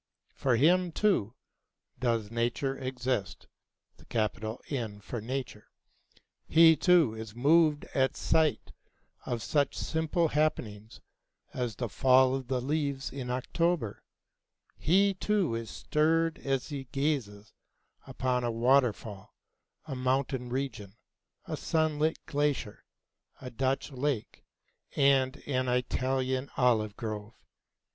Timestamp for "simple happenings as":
9.77-11.75